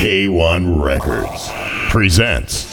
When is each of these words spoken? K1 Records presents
K1 0.00 0.82
Records 0.82 1.50
presents 1.90 2.64